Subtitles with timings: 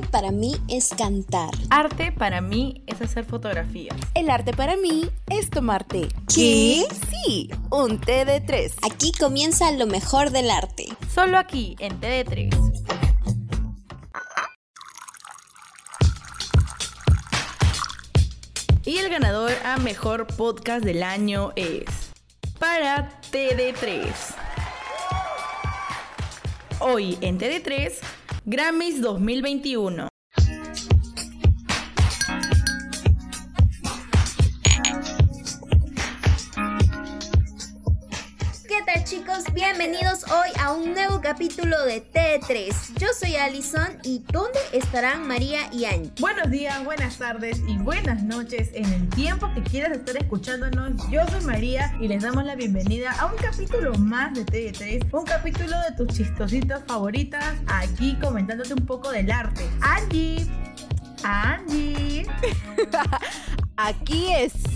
[0.00, 1.50] arte para mí es cantar.
[1.68, 3.96] Arte para mí es hacer fotografías.
[4.14, 6.08] El arte para mí es tomarte.
[6.32, 6.86] ¿Qué?
[7.10, 8.76] Sí, un té de tres.
[8.90, 10.86] Aquí comienza lo mejor del arte.
[11.14, 12.50] Solo aquí, en TD3.
[18.84, 21.84] Y el ganador a mejor podcast del año es
[22.58, 24.06] para TD3.
[26.80, 27.92] Hoy en TD3,
[28.46, 30.09] Grammys 2021.
[39.80, 42.98] Bienvenidos hoy a un nuevo capítulo de T3.
[42.98, 46.12] Yo soy Alison y ¿dónde estarán María y Angie?
[46.20, 51.10] Buenos días, buenas tardes y buenas noches en el tiempo que quieras estar escuchándonos.
[51.10, 55.24] Yo soy María y les damos la bienvenida a un capítulo más de TD3, un
[55.24, 59.66] capítulo de tus chistositas favoritas, aquí comentándote un poco del arte.
[59.80, 60.46] Angie,
[61.22, 62.26] Angie.
[63.82, 64.30] Aquí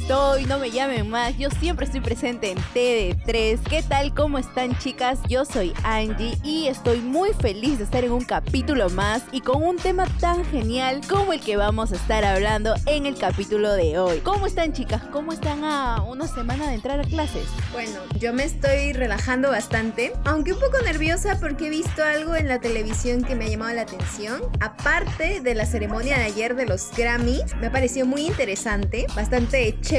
[0.05, 1.35] estoy, no me llamen más.
[1.39, 3.59] Yo siempre estoy presente en TD3.
[3.63, 4.13] ¿Qué tal?
[4.13, 5.19] ¿Cómo están, chicas?
[5.31, 9.63] Yo soy Angie y estoy muy feliz de estar en un capítulo más y con
[9.63, 13.99] un tema tan genial como el que vamos a estar hablando en el capítulo de
[13.99, 14.19] hoy.
[14.19, 15.01] ¿Cómo están, chicas?
[15.11, 17.47] ¿Cómo están a una semana de entrar a clases?
[17.73, 22.49] Bueno, yo me estoy relajando bastante, aunque un poco nerviosa porque he visto algo en
[22.49, 24.43] la televisión que me ha llamado la atención.
[24.61, 29.75] Aparte de la ceremonia de ayer de los Grammys, me ha parecido muy interesante, bastante
[29.81, 29.94] chévere.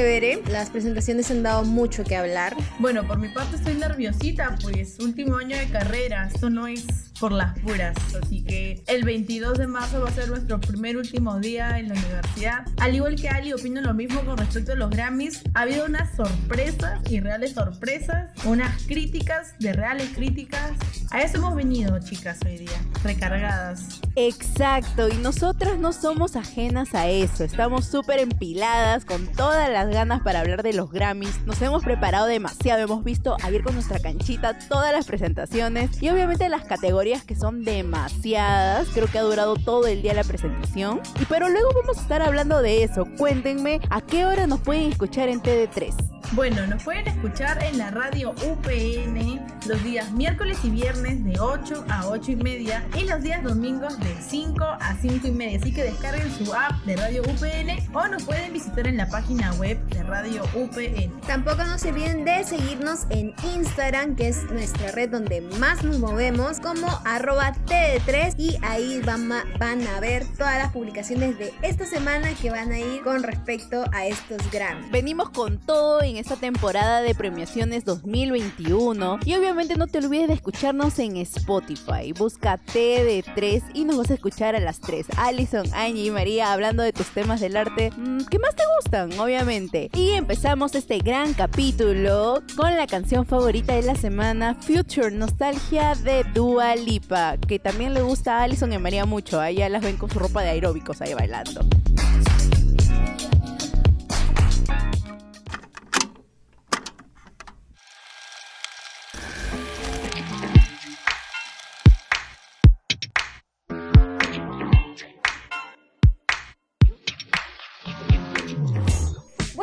[0.50, 2.54] Las presentaciones han dado mucho que hablar.
[2.78, 7.32] Bueno, por mi parte estoy nerviosita, pues último año de carrera, esto no es por
[7.32, 7.96] las puras.
[8.22, 11.94] Así que el 22 de marzo va a ser nuestro primer último día en la
[11.94, 12.66] universidad.
[12.78, 15.42] Al igual que Ali, opino lo mismo con respecto a los Grammys.
[15.54, 20.72] Ha habido unas sorpresas y reales sorpresas, unas críticas de reales críticas.
[21.10, 24.00] A eso hemos venido, chicas, hoy día, recargadas.
[24.16, 27.44] Exacto, y nosotras no somos ajenas a eso.
[27.44, 31.40] Estamos súper empiladas, con todas las ganas para hablar de los Grammys.
[31.46, 36.48] Nos hemos preparado demasiado, hemos visto ayer con nuestra canchita todas las presentaciones y obviamente
[36.48, 38.88] las categorías que son demasiadas.
[38.92, 41.00] Creo que ha durado todo el día la presentación.
[41.20, 43.06] Y pero luego vamos a estar hablando de eso.
[43.16, 46.15] Cuéntenme a qué hora nos pueden escuchar en TD3.
[46.32, 51.84] Bueno, nos pueden escuchar en la radio UPN los días miércoles y viernes de 8
[51.88, 55.58] a 8 y media y los días domingos de 5 a 5 y media.
[55.60, 59.52] Así que descarguen su app de Radio UPN o nos pueden visitar en la página
[59.54, 61.10] web de Radio UPN.
[61.26, 65.98] Tampoco no se olviden de seguirnos en Instagram, que es nuestra red donde más nos
[65.98, 71.54] movemos, como arroba TD3 y ahí van, a- van a ver todas las publicaciones de
[71.62, 74.90] esta semana que van a ir con respecto a estos Grammys.
[74.90, 80.34] Venimos con todo en esta temporada de premiaciones 2021 y obviamente no te olvides de
[80.34, 82.12] escucharnos en Spotify.
[82.16, 85.08] Busca TD3 y nos vas a escuchar a las 3.
[85.18, 89.18] Alison, Angie y María hablando de tus temas del arte mm, que más te gustan,
[89.20, 89.90] obviamente.
[89.92, 96.24] Y empezamos este gran capítulo con la canción favorita de la semana, Future Nostalgia de
[96.32, 99.38] Dua Lipa, que también le gusta a Alison y María mucho.
[99.38, 101.60] A ella las ven con su ropa de aeróbicos ahí bailando.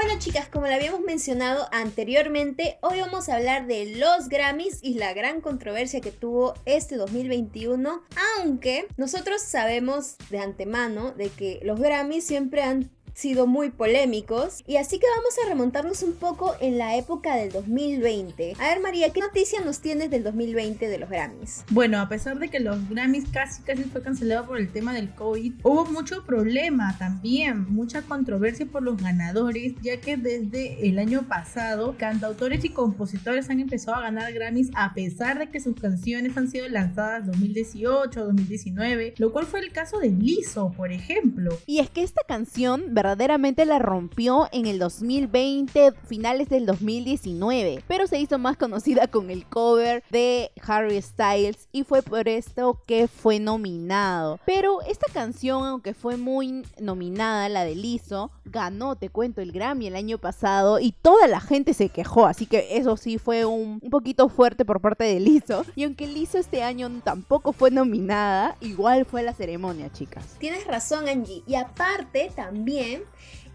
[0.04, 4.96] Bueno chicas, como lo habíamos mencionado anteriormente, hoy vamos a hablar de los Grammys y
[4.96, 8.04] la gran controversia que tuvo este 2021,
[8.38, 14.78] aunque nosotros sabemos de antemano de que los Grammys siempre han sido muy polémicos y
[14.78, 18.56] así que vamos a remontarnos un poco en la época del 2020.
[18.60, 21.64] A ver María, ¿qué noticia nos tienes del 2020 de los Grammys?
[21.70, 25.14] Bueno, a pesar de que los Grammys casi casi fue cancelado por el tema del
[25.14, 31.24] COVID, hubo mucho problema también, mucha controversia por los ganadores, ya que desde el año
[31.28, 36.36] pasado cantautores y compositores han empezado a ganar Grammys a pesar de que sus canciones
[36.38, 41.58] han sido lanzadas 2018, 2019, lo cual fue el caso de Lizzo, por ejemplo.
[41.66, 48.08] Y es que esta canción verdaderamente la rompió en el 2020, finales del 2019, pero
[48.08, 53.10] se hizo más conocida con el cover de Harry Styles y fue por esto que
[53.10, 54.40] fue nominado.
[54.46, 59.88] Pero esta canción, aunque fue muy nominada, la de Lizzo, ganó, te cuento, el Grammy
[59.88, 63.82] el año pasado y toda la gente se quejó, así que eso sí fue un,
[63.92, 65.66] poquito fuerte por parte de Lizzo.
[65.76, 70.24] Y aunque Lizzo este año tampoco fue nominada, igual fue la ceremonia, chicas.
[70.40, 71.44] Tienes razón, Angie.
[71.46, 72.93] Y aparte, también,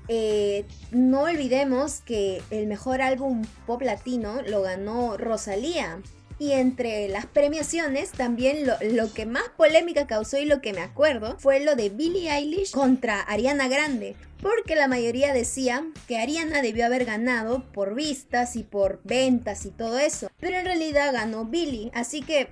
[0.09, 6.01] eh, no olvidemos que el mejor álbum pop latino lo ganó Rosalía.
[6.41, 10.83] Y entre las premiaciones, también lo, lo que más polémica causó y lo que me
[10.83, 16.63] acuerdo fue lo de Billie Eilish contra Ariana Grande porque la mayoría decía que Ariana
[16.63, 21.45] debió haber ganado por vistas y por ventas y todo eso, pero en realidad ganó
[21.45, 22.49] Billy, así que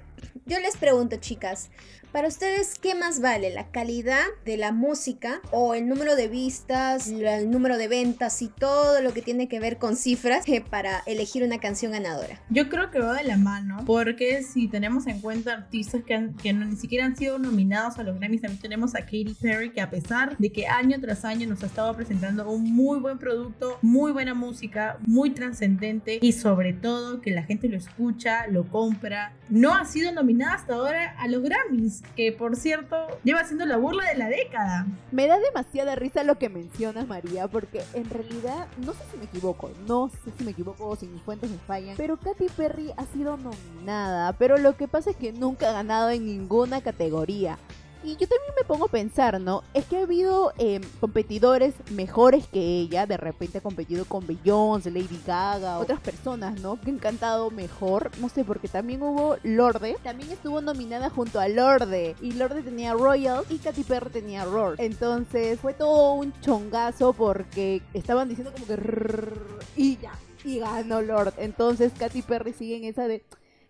[0.46, 1.70] yo les pregunto chicas,
[2.16, 3.52] para ustedes, ¿qué más vale?
[3.52, 8.48] ¿La calidad de la música o el número de vistas, el número de ventas y
[8.48, 12.40] todo lo que tiene que ver con cifras para elegir una canción ganadora?
[12.48, 16.54] Yo creo que va de la mano, porque si tenemos en cuenta artistas que, que
[16.54, 19.82] no, ni siquiera han sido nominados a los Grammys, también tenemos a Katy Perry, que
[19.82, 23.78] a pesar de que año tras año nos ha estado presentando un muy buen producto,
[23.82, 29.34] muy buena música, muy trascendente y sobre todo que la gente lo escucha, lo compra,
[29.50, 33.76] no ha sido nominada hasta ahora a los Grammys que por cierto lleva siendo la
[33.76, 34.86] burla de la década.
[35.10, 39.24] Me da demasiada risa lo que mencionas, María, porque en realidad, no sé si me
[39.24, 42.92] equivoco, no sé si me equivoco o si mis fuentes me fallan, pero Katy Perry
[42.96, 47.58] ha sido nominada, pero lo que pasa es que nunca ha ganado en ninguna categoría.
[48.06, 49.64] Y yo también me pongo a pensar, ¿no?
[49.74, 53.04] Es que ha habido em, competidores mejores que ella.
[53.04, 56.80] De repente ha competido con Beyoncé, Lady Gaga, otras personas, ¿no?
[56.80, 58.12] Que han cantado mejor.
[58.20, 59.96] No sé, porque también hubo Lorde.
[60.04, 62.14] También estuvo nominada junto a Lorde.
[62.22, 64.76] Y Lorde tenía Royal y Katy Perry tenía Roar.
[64.78, 69.32] Entonces fue todo un chongazo porque estaban diciendo como que...
[69.74, 70.12] Y ya.
[70.44, 71.34] Y ganó Lord.
[71.38, 73.24] Entonces Katy Perry sigue en esa de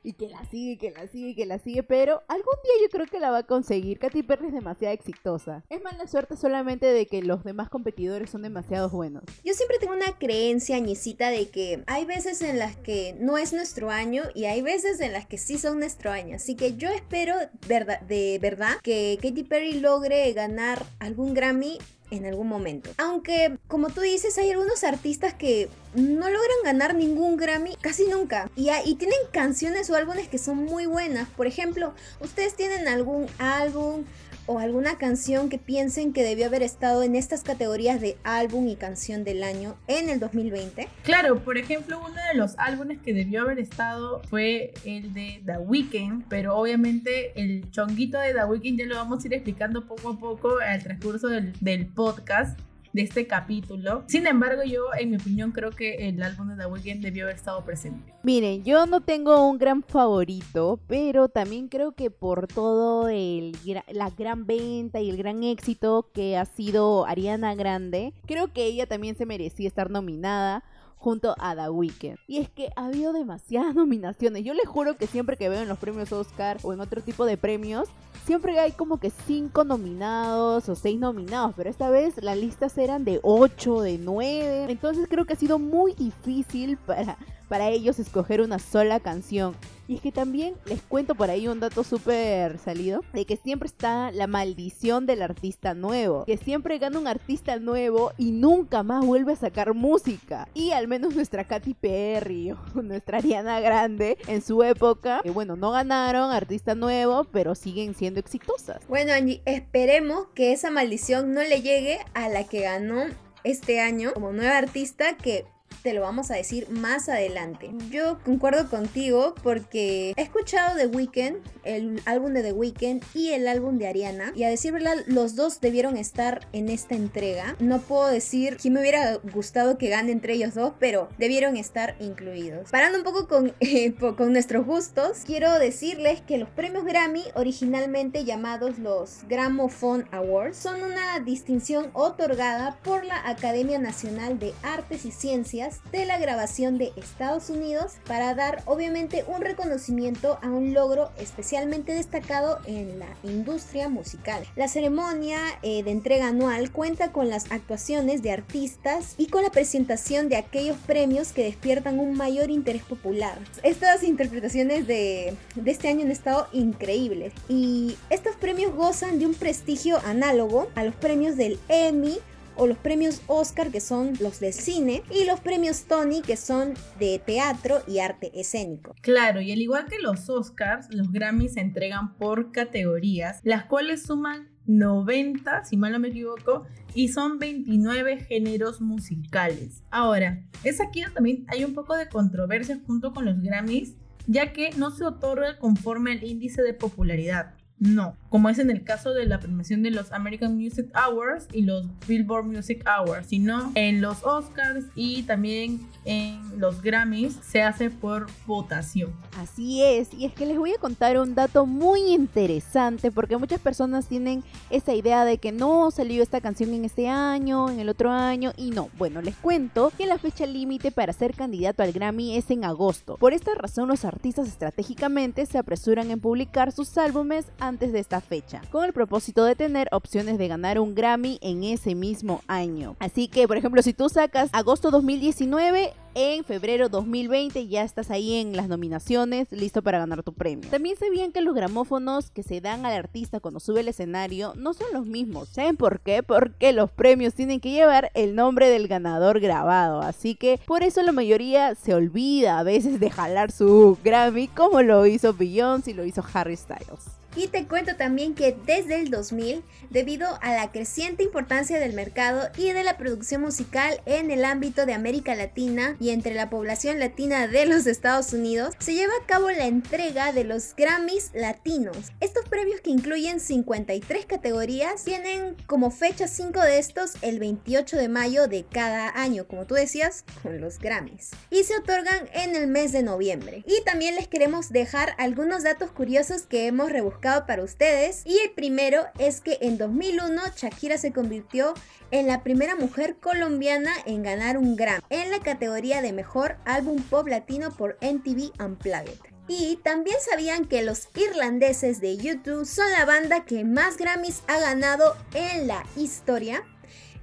[0.06, 3.06] y que la sigue, que la sigue, que la sigue, pero algún día yo creo
[3.06, 3.98] que la va a conseguir.
[3.98, 5.64] Katy Perry es demasiado exitosa.
[5.68, 9.24] Es mala suerte solamente de que los demás competidores son demasiado buenos.
[9.44, 13.52] Yo siempre tengo una creencia, Añicita, de que hay veces en las que no es
[13.52, 16.36] nuestro año y hay veces en las que sí son nuestro año.
[16.36, 17.34] Así que yo espero
[17.66, 21.78] de verdad que Katy Perry logre ganar algún Grammy
[22.10, 22.90] en algún momento.
[22.98, 28.50] Aunque, como tú dices, hay algunos artistas que no logran ganar ningún Grammy casi nunca.
[28.56, 31.28] Y, y tienen canciones o álbumes que son muy buenas.
[31.30, 34.04] Por ejemplo, ustedes tienen algún álbum
[34.46, 38.76] o alguna canción que piensen que debió haber estado en estas categorías de álbum y
[38.76, 40.88] canción del año en el 2020?
[41.02, 45.58] Claro, por ejemplo, uno de los álbumes que debió haber estado fue el de The
[45.58, 50.10] Weeknd, pero obviamente el chonguito de The Weeknd ya lo vamos a ir explicando poco
[50.10, 52.58] a poco al transcurso del, del podcast
[52.96, 54.04] de este capítulo.
[54.06, 57.36] Sin embargo, yo, en mi opinión, creo que el álbum de The Weeknd debió haber
[57.36, 58.14] estado presente.
[58.22, 63.54] Miren, yo no tengo un gran favorito, pero también creo que por todo el,
[63.92, 68.86] la gran venta y el gran éxito que ha sido Ariana Grande, creo que ella
[68.86, 70.64] también se merecía estar nominada
[71.06, 72.18] junto a The Weeknd.
[72.26, 74.42] Y es que ha habido demasiadas nominaciones.
[74.42, 77.24] Yo les juro que siempre que veo en los premios Oscar o en otro tipo
[77.26, 77.88] de premios,
[78.24, 83.04] siempre hay como que cinco nominados o seis nominados, pero esta vez las listas eran
[83.04, 84.66] de 8, de 9.
[84.68, 87.16] Entonces creo que ha sido muy difícil para
[87.48, 89.54] para ellos escoger una sola canción.
[89.88, 93.66] Y es que también les cuento por ahí un dato súper salido, de que siempre
[93.66, 99.04] está la maldición del artista nuevo, que siempre gana un artista nuevo y nunca más
[99.04, 100.48] vuelve a sacar música.
[100.54, 105.56] Y al menos nuestra Katy Perry o nuestra Ariana Grande en su época, que bueno,
[105.56, 108.86] no ganaron artista nuevo, pero siguen siendo exitosas.
[108.88, 113.04] Bueno, Angie, esperemos que esa maldición no le llegue a la que ganó
[113.44, 115.46] este año como nueva artista que
[115.86, 117.70] te lo vamos a decir más adelante.
[117.92, 123.46] Yo concuerdo contigo porque he escuchado The Weeknd, el álbum de The Weeknd y el
[123.46, 124.32] álbum de Ariana.
[124.34, 127.54] Y a decir verdad, los dos debieron estar en esta entrega.
[127.60, 131.94] No puedo decir que me hubiera gustado que gane entre ellos dos, pero debieron estar
[132.00, 132.68] incluidos.
[132.72, 138.24] Parando un poco con, eh, con nuestros gustos, quiero decirles que los premios Grammy, originalmente
[138.24, 145.12] llamados los Gramophone Awards, son una distinción otorgada por la Academia Nacional de Artes y
[145.12, 151.10] Ciencias de la grabación de Estados Unidos para dar obviamente un reconocimiento a un logro
[151.18, 154.44] especialmente destacado en la industria musical.
[154.56, 159.50] La ceremonia eh, de entrega anual cuenta con las actuaciones de artistas y con la
[159.50, 163.38] presentación de aquellos premios que despiertan un mayor interés popular.
[163.62, 169.34] Estas interpretaciones de, de este año han estado increíbles y estos premios gozan de un
[169.34, 172.18] prestigio análogo a los premios del Emmy
[172.56, 176.74] o los premios Oscar que son los de cine y los premios Tony que son
[176.98, 178.94] de teatro y arte escénico.
[179.02, 184.02] Claro, y al igual que los Oscars, los Grammys se entregan por categorías, las cuales
[184.02, 189.84] suman 90, si mal no me equivoco, y son 29 géneros musicales.
[189.90, 193.94] Ahora, es aquí donde también hay un poco de controversia junto con los Grammys,
[194.26, 198.84] ya que no se otorga conforme al índice de popularidad No, como es en el
[198.84, 203.72] caso de la premiación de los American Music Awards y los Billboard Music Awards, sino
[203.74, 209.14] en los Oscars y también en los Grammys se hace por votación.
[209.38, 213.58] Así es, y es que les voy a contar un dato muy interesante porque muchas
[213.58, 217.88] personas tienen esa idea de que no salió esta canción en este año, en el
[217.88, 218.90] otro año y no.
[218.98, 223.16] Bueno, les cuento que la fecha límite para ser candidato al Grammy es en agosto.
[223.16, 228.20] Por esta razón los artistas estratégicamente se apresuran en publicar sus álbumes antes de esta
[228.26, 232.96] fecha, con el propósito de tener opciones de ganar un Grammy en ese mismo año.
[232.98, 238.36] Así que, por ejemplo, si tú sacas agosto 2019, en febrero 2020 ya estás ahí
[238.36, 240.70] en las nominaciones, listo para ganar tu premio.
[240.70, 244.72] También sabían que los gramófonos que se dan al artista cuando sube al escenario no
[244.72, 245.50] son los mismos.
[245.50, 246.22] ¿Saben por qué?
[246.22, 250.00] Porque los premios tienen que llevar el nombre del ganador grabado.
[250.00, 254.80] Así que por eso la mayoría se olvida a veces de jalar su Grammy como
[254.80, 257.16] lo hizo Beyoncé y lo hizo Harry Styles.
[257.36, 262.48] Y te cuento también que desde el 2000, debido a la creciente importancia del mercado
[262.56, 266.98] y de la producción musical en el ámbito de América Latina y entre la población
[266.98, 272.10] latina de los Estados Unidos, se lleva a cabo la entrega de los Grammys Latinos.
[272.20, 278.08] Estos premios que incluyen 53 categorías tienen como fecha 5 de estos el 28 de
[278.08, 281.32] mayo de cada año, como tú decías, con los Grammys.
[281.50, 283.62] Y se otorgan en el mes de noviembre.
[283.66, 288.22] Y también les queremos dejar algunos datos curiosos que hemos rebuscado para ustedes.
[288.24, 291.74] Y el primero es que en 2001 Shakira se convirtió
[292.10, 297.02] en la primera mujer colombiana en ganar un Grammy en la categoría de mejor álbum
[297.02, 299.18] pop latino por MTV Unplugged.
[299.48, 304.58] Y también sabían que los irlandeses de YouTube son la banda que más Grammys ha
[304.58, 306.64] ganado en la historia.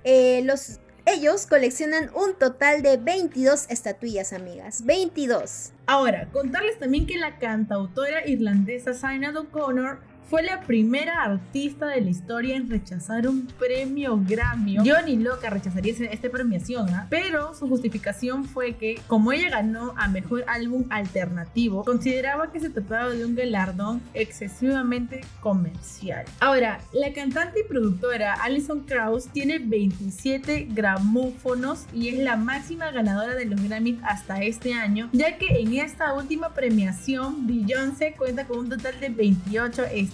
[0.05, 4.85] Eh, los, ellos coleccionan un total de 22 estatuillas, amigas.
[4.85, 5.71] 22.
[5.85, 12.09] Ahora, contarles también que la cantautora irlandesa Sinead O'Connor fue la primera artista de la
[12.09, 14.77] historia en rechazar un premio Grammy.
[14.83, 17.07] Yo ni loca rechazaría esta premiación, ¿ah?
[17.09, 22.69] pero su justificación fue que, como ella ganó a mejor álbum alternativo, consideraba que se
[22.69, 26.25] trataba de un galardón excesivamente comercial.
[26.39, 33.35] Ahora, la cantante y productora Alison Krauss tiene 27 gramófonos y es la máxima ganadora
[33.35, 38.59] de los Grammys hasta este año, ya que en esta última premiación Beyoncé cuenta con
[38.59, 40.12] un total de 28 estatuas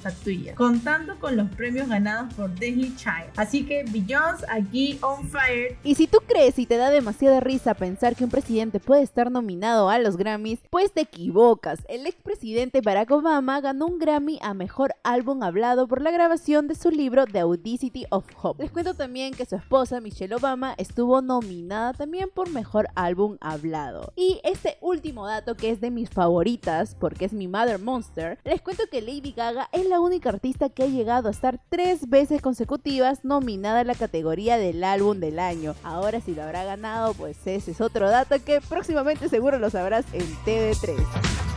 [0.56, 3.32] contando con los premios ganados por Disney Child.
[3.38, 5.78] Así que Beyoncé aquí on fire.
[5.84, 9.32] Y si tú crees y te da demasiada risa pensar que un presidente puede estar
[9.32, 11.80] nominado a los Grammys, pues te equivocas.
[11.88, 16.76] El expresidente Barack Obama ganó un Grammy a mejor álbum hablado por la grabación de
[16.76, 18.64] su libro The Audacity of Hope.
[18.64, 24.14] Les cuento también que su esposa Michelle Obama estuvo nominada también por mejor álbum hablado.
[24.16, 28.62] Y este último dato que es de mis favoritas porque es mi Mother Monster, les
[28.62, 32.42] cuento que Lady Gaga es la única artista que ha llegado a estar tres veces
[32.42, 35.76] consecutivas nominada a la categoría del álbum del año.
[35.84, 40.06] Ahora si lo habrá ganado, pues ese es otro dato que próximamente seguro lo sabrás
[40.14, 41.49] en TV3.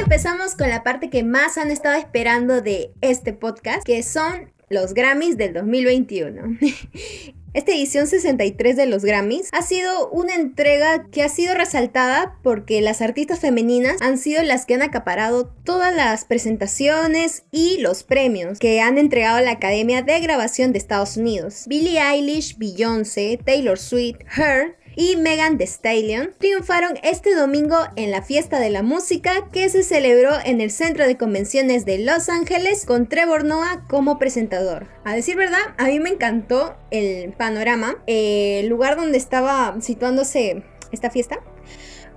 [0.00, 4.94] Empezamos con la parte que más han estado esperando de este podcast, que son los
[4.94, 6.58] Grammys del 2021.
[7.52, 12.80] Esta edición 63 de los Grammys ha sido una entrega que ha sido resaltada porque
[12.80, 18.60] las artistas femeninas han sido las que han acaparado todas las presentaciones y los premios
[18.60, 21.64] que han entregado la Academia de Grabación de Estados Unidos.
[21.66, 28.20] Billie Eilish, Beyoncé, Taylor Swift, Her, y Megan Thee Stallion triunfaron este domingo en la
[28.20, 32.84] fiesta de la música que se celebró en el Centro de Convenciones de Los Ángeles
[32.84, 34.88] con Trevor Noah como presentador.
[35.06, 41.08] A decir verdad, a mí me encantó el panorama, el lugar donde estaba situándose esta
[41.08, 41.40] fiesta,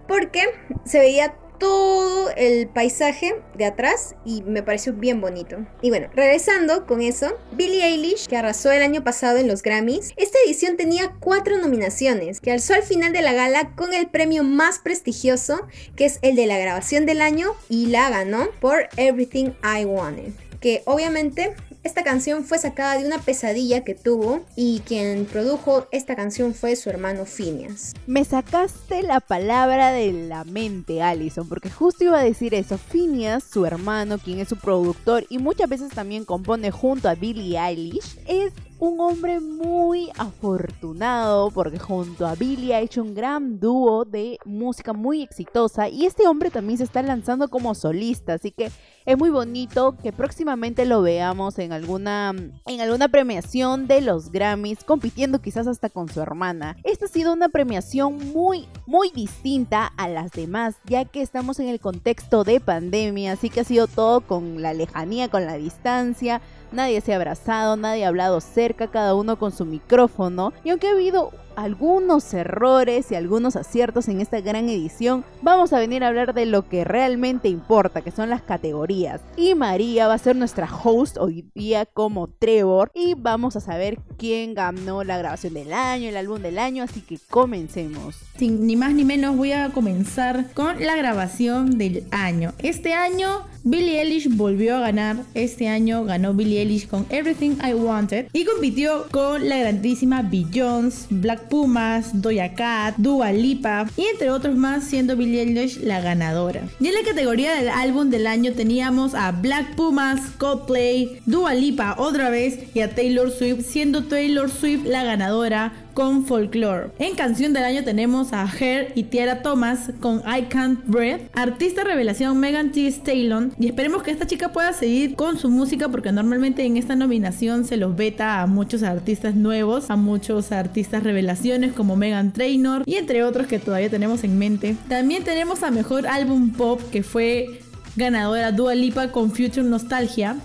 [0.05, 0.41] porque
[0.83, 5.65] se veía todo el paisaje de atrás y me pareció bien bonito.
[5.81, 10.13] Y bueno, regresando con eso, Billie Eilish, que arrasó el año pasado en los Grammys,
[10.17, 14.43] esta edición tenía cuatro nominaciones, que alzó al final de la gala con el premio
[14.43, 19.51] más prestigioso, que es el de la grabación del año, y la ganó por Everything
[19.63, 20.33] I Wanted
[20.63, 21.53] que obviamente
[21.83, 26.75] esta canción fue sacada de una pesadilla que tuvo y quien produjo esta canción fue
[26.77, 27.93] su hermano Phineas.
[28.07, 32.77] Me sacaste la palabra de la mente, Allison, porque justo iba a decir eso.
[32.77, 37.59] Phineas, su hermano, quien es su productor y muchas veces también compone junto a Billie
[37.59, 44.03] Eilish, es un hombre muy afortunado porque junto a Billy ha hecho un gran dúo
[44.03, 48.71] de música muy exitosa y este hombre también se está lanzando como solista, así que
[49.05, 52.33] es muy bonito que próximamente lo veamos en alguna
[52.65, 56.77] en alguna premiación de los Grammys compitiendo quizás hasta con su hermana.
[56.83, 61.69] Esta ha sido una premiación muy muy distinta a las demás, ya que estamos en
[61.69, 66.41] el contexto de pandemia, así que ha sido todo con la lejanía, con la distancia
[66.73, 70.53] nadie se ha abrazado, nadie ha hablado cerca, cada uno con su micrófono.
[70.63, 75.79] Y aunque ha habido algunos errores y algunos aciertos en esta gran edición, vamos a
[75.79, 79.21] venir a hablar de lo que realmente importa, que son las categorías.
[79.37, 83.99] Y María va a ser nuestra host hoy día como Trevor y vamos a saber
[84.17, 88.15] quién ganó la grabación del año, el álbum del año, así que comencemos.
[88.37, 92.53] Sin ni más ni menos voy a comenzar con la grabación del año.
[92.59, 95.23] Este año Billie Eilish volvió a ganar.
[95.33, 101.07] Este año ganó Billie Eilish con Everything I Wanted y compitió con la grandísima Beyoncé,
[101.09, 106.63] Black Pumas, Doja Cat, Dua Lipa y entre otros más, siendo Billie Eilish la ganadora.
[106.79, 111.95] Y en la categoría del álbum del año teníamos a Black Pumas, Coldplay, Dua Lipa
[111.97, 116.91] otra vez y a Taylor Swift, siendo Taylor Swift la ganadora con Folklore.
[116.99, 121.29] En canción del año tenemos a Her y Tiara Thomas con I Can't Breathe.
[121.33, 123.53] Artista revelación Megan Thee Stallion.
[123.59, 127.65] Y esperemos que esta chica pueda seguir con su música porque normalmente en esta nominación
[127.65, 132.95] se los beta a muchos artistas nuevos, a muchos artistas revelaciones como Megan Trainor y
[132.95, 134.75] entre otros que todavía tenemos en mente.
[134.87, 137.61] También tenemos a mejor álbum pop que fue
[137.95, 140.37] ganadora Dua Lipa con Future Nostalgia.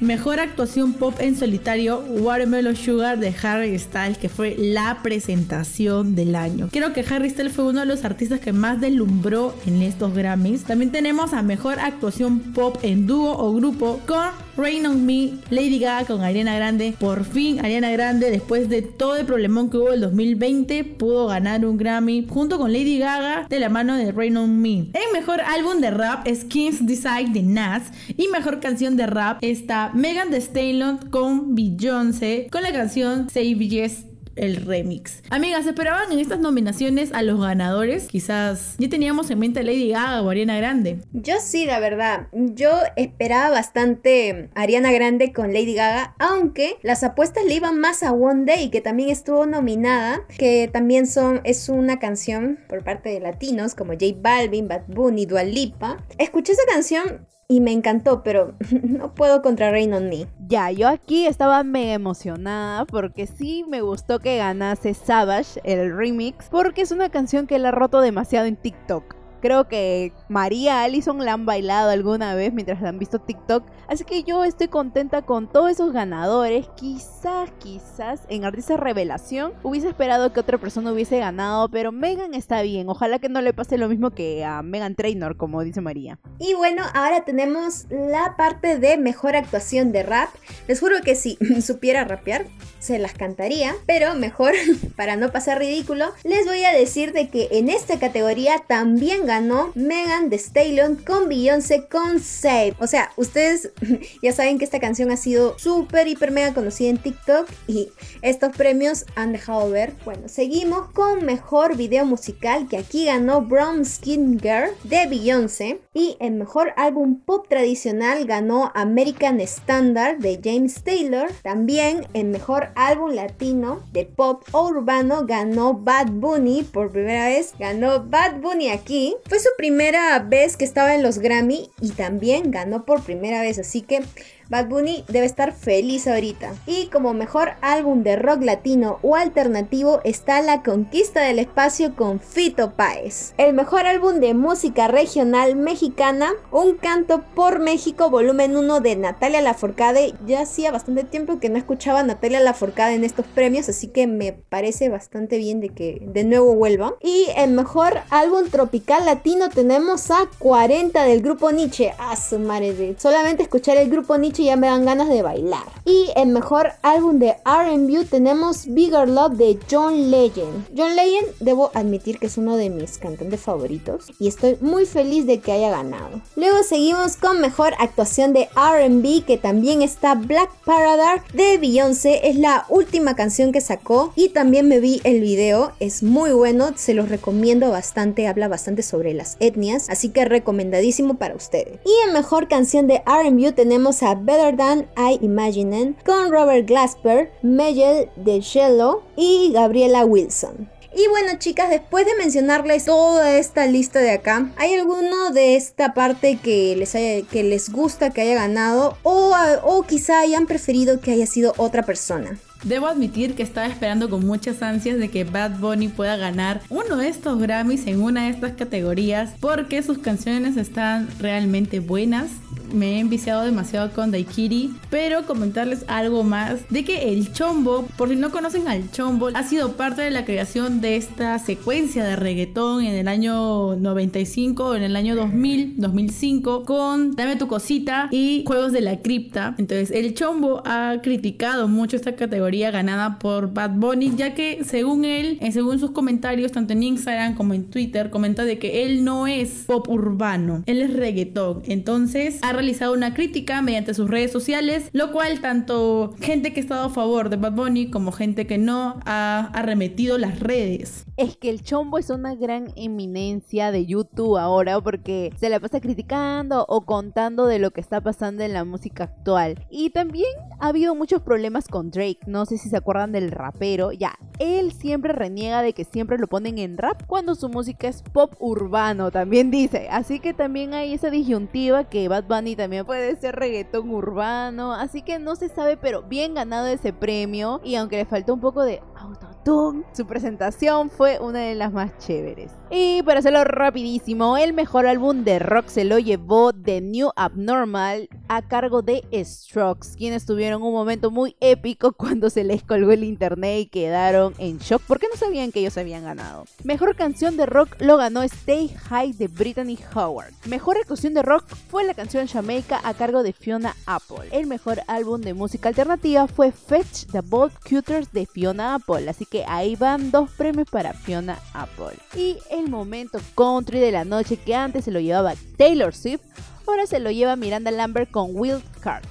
[0.00, 6.34] Mejor actuación pop en solitario, Watermelon Sugar de Harry Styles, que fue la presentación del
[6.34, 6.68] año.
[6.72, 10.64] Creo que Harry Styles fue uno de los artistas que más deslumbró en estos Grammys.
[10.64, 15.78] También tenemos a Mejor actuación pop en dúo o grupo con Rain on Me, Lady
[15.78, 16.94] Gaga con Ariana Grande.
[16.98, 21.64] Por fin, Ariana Grande, después de todo el problemón que hubo el 2020, pudo ganar
[21.66, 24.90] un Grammy junto con Lady Gaga de la mano de Rain on Me.
[24.92, 29.38] En Mejor álbum de rap es King's Decide de Nas y Mejor canción de rap
[29.40, 35.22] está Megan Thee Stallion con Beyoncé con la canción Save Yes el remix.
[35.30, 38.08] Amigas, ¿esperaban en estas nominaciones a los ganadores?
[38.08, 40.98] Quizás ya teníamos en mente a Lady Gaga o Ariana Grande.
[41.12, 42.28] Yo sí, la verdad.
[42.32, 48.12] Yo esperaba bastante Ariana Grande con Lady Gaga, aunque las apuestas le iban más a
[48.12, 53.20] One Day, que también estuvo nominada, que también son, es una canción por parte de
[53.20, 56.04] latinos como J Balvin, Bad Bunny, Dua Lipa.
[56.18, 60.26] Escuché esa canción y me encantó, pero no puedo contra Rain on Me.
[60.46, 66.48] Ya, yo aquí estaba mega emocionada porque sí me gustó que ganase Savage el remix
[66.50, 69.23] porque es una canción que la ha roto demasiado en TikTok.
[69.44, 73.62] Creo que María Allison la han bailado alguna vez mientras la han visto TikTok.
[73.88, 76.66] Así que yo estoy contenta con todos esos ganadores.
[76.76, 81.68] Quizás, quizás en Artista Revelación hubiese esperado que otra persona hubiese ganado.
[81.68, 82.88] Pero Megan está bien.
[82.88, 86.18] Ojalá que no le pase lo mismo que a Megan Trainor, como dice María.
[86.38, 90.30] Y bueno, ahora tenemos la parte de mejor actuación de rap.
[90.68, 92.46] Les juro que si supiera rapear,
[92.78, 93.74] se las cantaría.
[93.84, 94.54] Pero mejor,
[94.96, 99.33] para no pasar ridículo, les voy a decir de que en esta categoría también ganó
[99.34, 102.76] ganó Megan Thee Stallion con Beyoncé con Save.
[102.78, 103.72] O sea, ustedes
[104.22, 107.88] ya saben que esta canción ha sido súper, hiper, mega conocida en TikTok y
[108.22, 109.94] estos premios han dejado ver.
[110.04, 116.16] Bueno, seguimos con mejor video musical que aquí ganó Brown Skin Girl de Beyoncé y
[116.20, 121.32] en mejor álbum pop tradicional ganó American Standard de James Taylor.
[121.42, 127.54] También en mejor álbum latino de pop o urbano ganó Bad Bunny por primera vez.
[127.58, 132.50] Ganó Bad Bunny aquí fue su primera vez que estaba en los Grammy y también
[132.50, 134.02] ganó por primera vez, así que
[134.50, 136.54] Bad Bunny debe estar feliz ahorita.
[136.66, 142.20] Y como mejor álbum de rock latino o alternativo está La Conquista del Espacio con
[142.20, 143.32] Fito Páez.
[143.38, 149.40] El mejor álbum de música regional mexicana, Un Canto por México, volumen 1 de Natalia
[149.40, 150.14] Laforcade.
[150.26, 154.06] Ya hacía bastante tiempo que no escuchaba a Natalia Laforcade en estos premios, así que
[154.06, 156.96] me parece bastante bien de que de nuevo vuelva.
[157.00, 161.94] Y el mejor álbum tropical latino tenemos a 40 del grupo Nietzsche.
[161.98, 165.64] A su madre, solamente escuchar el grupo Nietzsche y ya me dan ganas de bailar.
[165.84, 170.66] Y el mejor álbum de RB tenemos Bigger Love de John Legend.
[170.76, 175.26] John Legend debo admitir que es uno de mis cantantes favoritos y estoy muy feliz
[175.26, 176.20] de que haya ganado.
[176.36, 182.28] Luego seguimos con mejor actuación de RB que también está Black Paradise de Beyoncé.
[182.28, 185.72] Es la última canción que sacó y también me vi el video.
[185.80, 191.14] Es muy bueno, se los recomiendo bastante, habla bastante sobre las etnias, así que recomendadísimo
[191.14, 191.80] para ustedes.
[191.84, 197.30] Y en mejor canción de RB tenemos a Better Than I Imagined con Robert Glasper,
[197.42, 200.70] Miguel de Cello y Gabriela Wilson.
[200.96, 205.92] Y bueno chicas, después de mencionarles toda esta lista de acá, ¿hay alguno de esta
[205.92, 209.34] parte que les, que les gusta que haya ganado o,
[209.64, 212.38] o quizá hayan preferido que haya sido otra persona?
[212.62, 216.96] Debo admitir que estaba esperando con muchas ansias de que Bad Bunny pueda ganar uno
[216.96, 222.30] de estos Grammys en una de estas categorías porque sus canciones están realmente buenas.
[222.74, 228.08] Me he enviciado demasiado con Daikiri, pero comentarles algo más de que el Chombo, por
[228.08, 232.16] si no conocen al Chombo, ha sido parte de la creación de esta secuencia de
[232.16, 238.08] reggaetón en el año 95 o en el año 2000, 2005 con Dame tu cosita
[238.10, 239.54] y Juegos de la Cripta.
[239.58, 245.04] Entonces, el Chombo ha criticado mucho esta categoría ganada por Bad Bunny, ya que según
[245.04, 249.04] él, eh, según sus comentarios, tanto en Instagram como en Twitter, comenta de que él
[249.04, 251.62] no es pop urbano, él es reggaetón.
[251.66, 256.62] Entonces ha realizado una crítica mediante sus redes sociales, lo cual tanto gente que ha
[256.62, 261.04] estado a favor de Bad Bunny como gente que no ha arremetido las redes.
[261.18, 265.78] Es que el chombo es una gran eminencia de YouTube ahora porque se la pasa
[265.82, 269.66] criticando o contando de lo que está pasando en la música actual.
[269.68, 272.46] Y también ha habido muchos problemas con Drake, ¿no?
[272.46, 276.56] sé si se acuerdan del rapero, ya, él siempre reniega de que siempre lo ponen
[276.56, 279.88] en rap cuando su música es pop urbano, también dice.
[279.90, 285.02] Así que también hay esa disyuntiva que Bad Bunny también puede ser reggaetón urbano, así
[285.02, 288.62] que no se sabe, pero bien ganado ese premio y aunque le faltó un poco
[288.62, 292.50] de autotune, su presentación fue una de las más chéveres.
[292.70, 298.08] Y para hacerlo rapidísimo, el mejor álbum de rock se lo llevó The New Abnormal
[298.28, 303.04] a cargo de Strokes, quienes tuvieron un momento muy épico cuando se les colgó el
[303.04, 306.44] internet y quedaron en shock porque no sabían que ellos habían ganado.
[306.64, 310.32] Mejor canción de rock lo ganó Stay High de Brittany Howard.
[310.46, 314.28] Mejor actuación de rock fue la canción Jamaica a cargo de Fiona Apple.
[314.32, 319.24] El mejor álbum de música alternativa fue Fetch the Bold Cuters de Fiona Apple, así
[319.24, 321.96] que ahí van dos premios para Fiona Apple.
[322.16, 326.22] Y el momento country de la noche que antes se lo llevaba Taylor Swift,
[326.66, 329.04] ahora se lo lleva Miranda Lambert con Wild Card.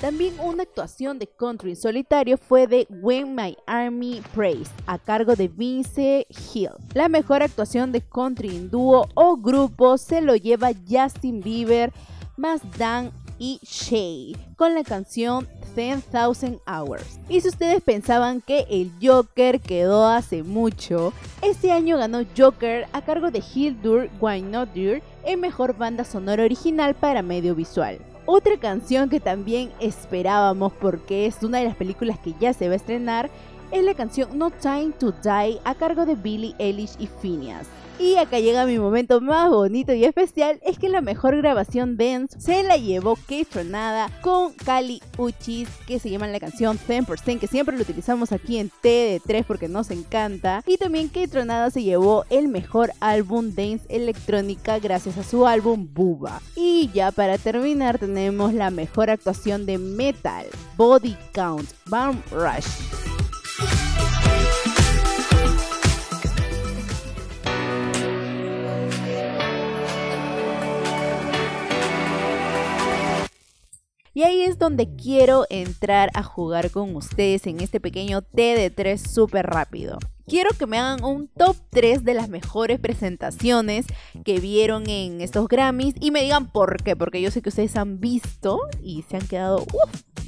[0.00, 5.48] También una actuación de country solitario fue de When My Army Praise, a cargo de
[5.48, 6.70] Vince Hill.
[6.94, 11.92] La mejor actuación de country en dúo o grupo se lo lleva Justin Bieber,
[12.38, 15.46] más Dan y Shay, con la canción
[15.76, 17.20] 10,000 Hours.
[17.28, 23.02] Y si ustedes pensaban que el Joker quedó hace mucho, este año ganó Joker a
[23.02, 27.98] cargo de Hildur Guðnadóttir en Mejor Banda Sonora Original para Medio Visual.
[28.26, 32.74] Otra canción que también esperábamos porque es una de las películas que ya se va
[32.74, 33.30] a estrenar
[33.70, 37.66] es la canción No Time to Die a cargo de Billie Eilish y Phineas.
[37.98, 42.40] Y acá llega mi momento más bonito y especial, es que la mejor grabación dance
[42.40, 47.48] se la llevó Kate Tronada con Kali Uchis, que se llama la canción 10%, que
[47.48, 50.62] siempre lo utilizamos aquí en T de 3 porque nos encanta.
[50.66, 55.88] Y también Kate Tronada se llevó el mejor álbum dance electrónica gracias a su álbum
[55.92, 56.40] Buba.
[56.54, 63.07] Y ya para terminar tenemos la mejor actuación de metal, Body Count, Bam Rush.
[74.14, 78.70] Y ahí es donde quiero entrar a jugar con ustedes en este pequeño T de
[78.70, 79.98] 3 súper rápido.
[80.26, 83.86] Quiero que me hagan un top 3 de las mejores presentaciones
[84.24, 87.76] que vieron en estos Grammys y me digan por qué, porque yo sé que ustedes
[87.76, 89.64] han visto y se han quedado...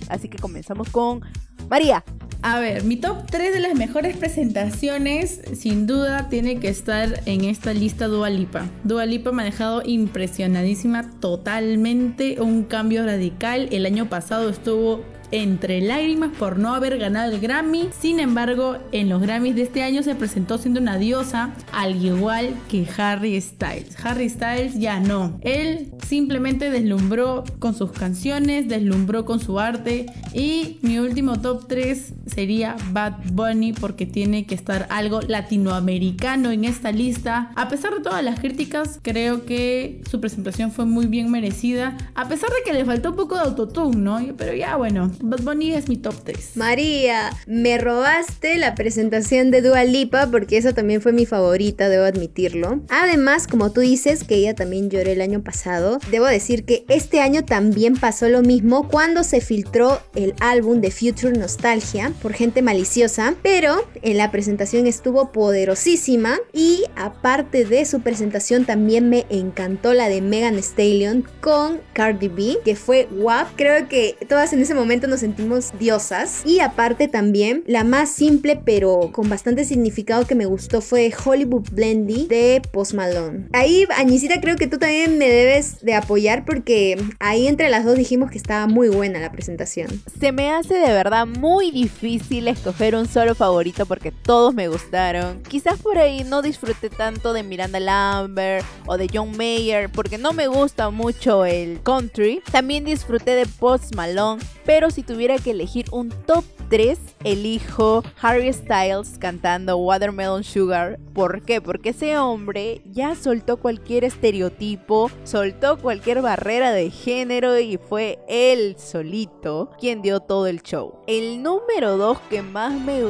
[0.08, 1.20] Así que comenzamos con
[1.68, 2.02] María.
[2.42, 7.44] A ver, mi top 3 de las mejores presentaciones, sin duda, tiene que estar en
[7.44, 8.66] esta lista Dua Lipa.
[8.82, 13.68] Dua Lipa me ha dejado impresionadísima, totalmente un cambio radical.
[13.72, 17.88] El año pasado estuvo entre lágrimas por no haber ganado el Grammy.
[17.98, 22.54] Sin embargo, en los Grammys de este año se presentó siendo una diosa, al igual
[22.68, 23.96] que Harry Styles.
[24.04, 25.38] Harry Styles ya no.
[25.42, 30.06] Él simplemente deslumbró con sus canciones, deslumbró con su arte.
[30.34, 36.64] Y mi último top 3 sería Bad Bunny porque tiene que estar algo latinoamericano en
[36.64, 37.52] esta lista.
[37.56, 41.96] A pesar de todas las críticas, creo que su presentación fue muy bien merecida.
[42.14, 44.20] A pesar de que le faltó un poco de autotune, ¿no?
[44.36, 46.56] Pero ya bueno, Bad Bunny es mi top 3.
[46.56, 52.04] María, me robaste la presentación de Dua Lipa porque esa también fue mi favorita, debo
[52.04, 52.80] admitirlo.
[52.88, 57.20] Además, como tú dices que ella también lloró el año pasado, debo decir que este
[57.20, 62.62] año también pasó lo mismo cuando se filtró el álbum de Future Nostalgia por gente
[62.62, 69.92] maliciosa, pero en la presentación estuvo poderosísima y aparte de su presentación también me encantó
[69.92, 73.48] la de Megan Stallion con Cardi B, que fue guap.
[73.56, 78.60] Creo que todas en ese momento nos sentimos diosas y aparte también la más simple
[78.64, 83.48] pero con bastante significado que me gustó fue Hollywood Blendy de Post Malone.
[83.52, 87.96] Ahí, Añisita, creo que tú también me debes de apoyar porque ahí entre las dos
[87.96, 89.88] dijimos que estaba muy buena la presentación.
[90.20, 95.42] Se me hace de verdad muy difícil escoger un solo favorito porque todos me gustaron.
[95.42, 100.32] Quizás por ahí no disfruté tanto de Miranda Lambert o de John Mayer porque no
[100.32, 102.42] me gusta mucho el country.
[102.52, 108.52] También disfruté de Post Malone, pero si tuviera que elegir un top 3, elijo Harry
[108.52, 110.98] Styles cantando Watermelon Sugar.
[111.12, 111.60] ¿Por qué?
[111.60, 118.76] Porque ese hombre ya soltó cualquier estereotipo, soltó cualquier barrera de género y fue él
[118.78, 121.00] solito quien dio todo el show.
[121.06, 123.04] El número 2 que más me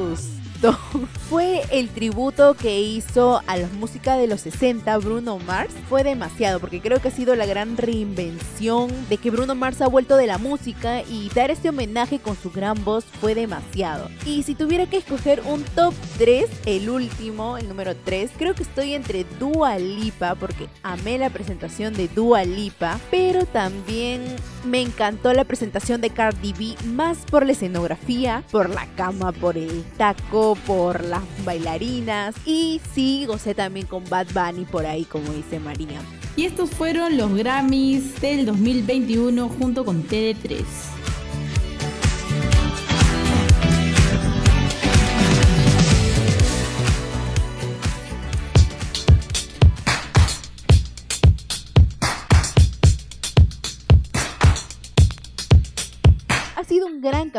[1.31, 5.73] fue el tributo que hizo a la música de los 60 Bruno Mars.
[5.89, 9.89] Fue demasiado porque creo que ha sido la gran reinvención de que Bruno Mars ha
[9.89, 14.09] vuelto de la música y dar este homenaje con su gran voz fue demasiado.
[14.27, 18.63] Y si tuviera que escoger un top 3, el último, el número 3, creo que
[18.63, 24.25] estoy entre Dua Lipa porque amé la presentación de Dua Lipa, pero también
[24.65, 29.57] me encantó la presentación de Cardi B más por la escenografía, por la cama, por
[29.57, 35.33] el taco por las bailarinas y sí, gocé también con Bad Bunny por ahí, como
[35.33, 36.01] dice María.
[36.37, 40.65] Y estos fueron los Grammys del 2021 junto con TD3.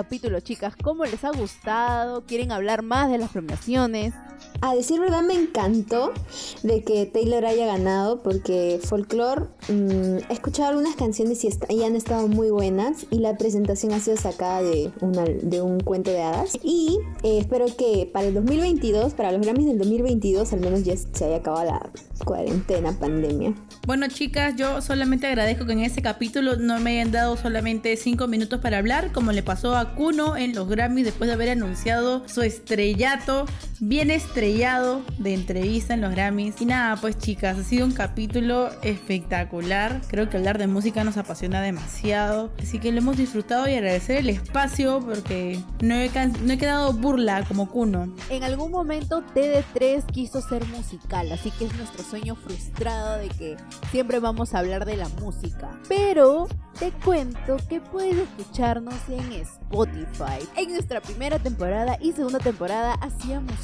[0.01, 0.73] Capítulo, chicas.
[0.81, 2.25] ¿Cómo les ha gustado?
[2.25, 4.15] ¿Quieren hablar más de las premiaciones?
[4.63, 6.13] A decir verdad, me encantó
[6.62, 12.28] de que Taylor haya ganado porque Folklore, mm, he escuchado algunas canciones y, han estado
[12.28, 16.60] muy buenas y la presentación ha sido sacada de un cuento de hadas.
[16.62, 20.95] Y eh, espero que para el 2022, para los Grammys del 2022, al menos ya
[20.95, 21.89] se haya acabado la
[22.24, 23.56] cuarentena, pandemia.
[23.88, 28.28] Bueno, chicas, yo solamente agradezco que en este capítulo no me hayan dado solamente 5
[28.28, 32.28] minutos para hablar, como le pasó a Kuno en los Grammys después de haber anunciado
[32.28, 33.47] su estrellato,
[33.80, 36.59] bien estrellado de entrevista en los Grammys.
[36.59, 40.01] Y nada, pues chicas, ha sido un capítulo espectacular.
[40.09, 42.51] Creo que hablar de música nos apasiona demasiado.
[42.61, 46.11] Así que lo hemos disfrutado y agradecer el espacio porque no he,
[46.43, 48.13] no he quedado burla como Kuno.
[48.29, 53.57] En algún momento TD3 quiso ser musical, así que es nuestro sueño frustrado de que
[53.89, 55.79] siempre vamos a hablar de la música.
[55.87, 60.45] Pero te cuento que puedes escucharnos en Spotify.
[60.57, 63.55] En nuestra primera temporada y segunda temporada hacíamos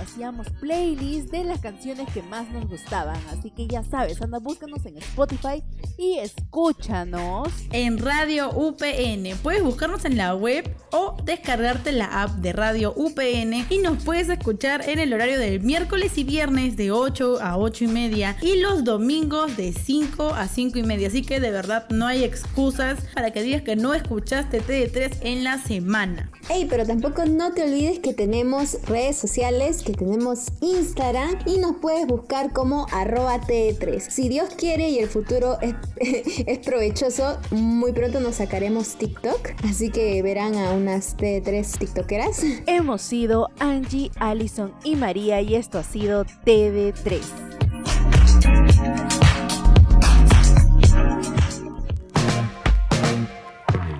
[0.00, 3.16] hacíamos playlists de las canciones que más nos gustaban.
[3.30, 5.62] Así que ya sabes, anda, búscanos en Spotify
[5.98, 7.48] y escúchanos.
[7.72, 9.36] En Radio UPN.
[9.42, 14.28] Puedes buscarnos en la web o descargarte la app de Radio UPN y nos puedes
[14.28, 18.58] escuchar en el horario del miércoles y viernes de 8 a 8 y media y
[18.58, 21.08] los domingos de 5 a 5 y media.
[21.08, 25.44] Así que de verdad no hay excusas para que digas que no escuchaste TD3 en
[25.44, 26.30] la semana.
[26.48, 31.76] Hey, pero tampoco no te olvides que tenemos redes sociales, que tenemos Instagram y nos
[31.76, 34.00] puedes buscar como arroba TD3.
[34.00, 35.74] Si Dios quiere y el futuro es,
[36.46, 39.50] es provechoso, muy pronto nos sacaremos TikTok.
[39.68, 42.42] Así que verán a unas TD3 TikTokeras.
[42.66, 47.20] Hemos sido Angie, Allison y María y esto ha sido TD3.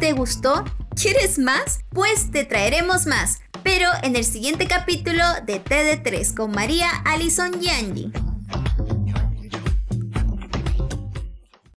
[0.01, 0.65] ¿Te gustó?
[1.01, 1.81] ¿Quieres más?
[1.91, 8.30] Pues te traeremos más, pero en el siguiente capítulo de TD3 con María, Allison y.